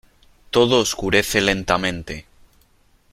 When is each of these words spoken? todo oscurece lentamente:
todo 0.49 0.79
oscurece 0.79 1.41
lentamente: 1.41 2.25